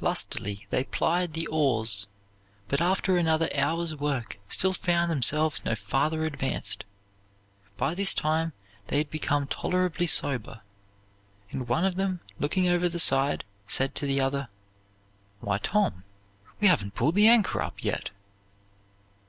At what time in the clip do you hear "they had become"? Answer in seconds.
8.86-9.48